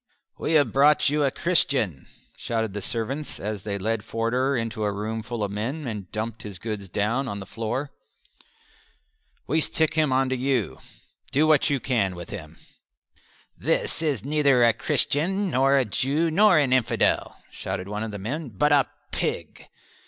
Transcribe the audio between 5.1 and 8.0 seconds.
full of men, and dumped his goods down on the floor.